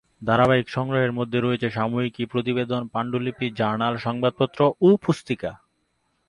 ধারাবাহিক 0.21 0.67
সংগ্রহের 0.69 1.13
মধ্যে 1.13 1.39
রয়েছে 1.41 1.67
সাময়িকী, 1.69 2.23
প্রতিবেদন, 2.25 2.81
পাণ্ডুলিপি, 2.87 3.47
জার্নাল, 3.55 3.93
সংবাদপত্র 3.97 4.59
ও 4.81 4.89
পুস্তিকা। 4.97 5.51